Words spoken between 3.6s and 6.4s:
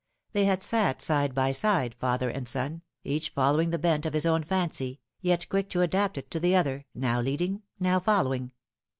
the bent of his own fancy, yet quick to adapt it to